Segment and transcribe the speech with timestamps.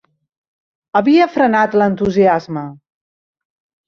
[0.99, 2.65] Havia frenat l'entusiasme.